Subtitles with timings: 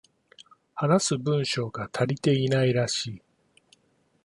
[0.73, 3.21] 話す文章が足りていないらしい